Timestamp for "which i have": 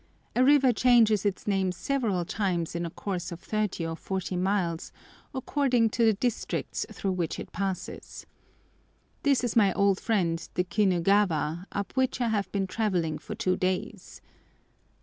11.95-12.51